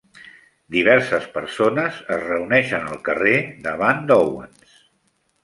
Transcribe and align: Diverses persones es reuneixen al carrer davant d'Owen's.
Diverses 0.75 1.27
persones 1.35 1.99
es 2.15 2.23
reuneixen 2.23 2.89
al 2.95 2.99
carrer 3.11 3.35
davant 3.69 4.03
d'Owen's. 4.11 4.77